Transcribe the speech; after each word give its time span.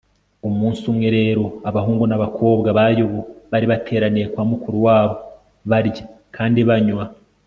umunsi 0.47 0.83
umwe 0.91 1.07
rero, 1.17 1.43
abahungu 1.69 2.03
n'abakobwa 2.07 2.67
ba 2.77 2.85
yobu 2.99 3.19
bari 3.51 3.65
bateraniye 3.71 4.25
kwa 4.33 4.43
mukuru 4.51 4.77
wabo, 4.85 5.15
barya 5.69 6.03
kandi 6.35 6.61
banywa 6.69 7.05